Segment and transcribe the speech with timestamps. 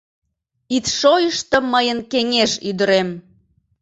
[0.75, 3.09] Ит шойышто мыйын кеҥеж-ӱдырем